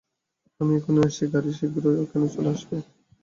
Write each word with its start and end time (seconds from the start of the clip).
আমি 0.61 0.71
এখনই 0.75 1.01
আসছি 1.07 1.23
গাড়ি 1.33 1.51
শীঘ্রই 1.57 1.97
এখানে 2.03 2.25
চলে 2.33 2.49
আসবে। 2.53 2.75